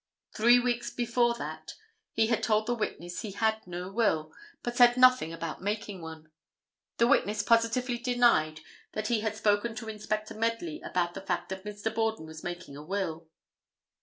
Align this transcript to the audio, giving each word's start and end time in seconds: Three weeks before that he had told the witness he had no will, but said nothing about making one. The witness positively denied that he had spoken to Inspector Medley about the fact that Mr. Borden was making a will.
Three 0.33 0.57
weeks 0.57 0.89
before 0.89 1.35
that 1.35 1.75
he 2.11 2.25
had 2.25 2.41
told 2.41 2.65
the 2.65 2.73
witness 2.73 3.21
he 3.21 3.33
had 3.33 3.67
no 3.67 3.91
will, 3.91 4.33
but 4.63 4.75
said 4.75 4.97
nothing 4.97 5.31
about 5.31 5.61
making 5.61 6.01
one. 6.01 6.31
The 6.97 7.05
witness 7.05 7.43
positively 7.43 7.99
denied 7.99 8.61
that 8.93 9.09
he 9.09 9.19
had 9.19 9.35
spoken 9.35 9.75
to 9.75 9.89
Inspector 9.89 10.33
Medley 10.33 10.81
about 10.81 11.13
the 11.13 11.21
fact 11.21 11.49
that 11.49 11.65
Mr. 11.65 11.93
Borden 11.93 12.25
was 12.25 12.43
making 12.43 12.75
a 12.75 12.81
will. 12.83 13.27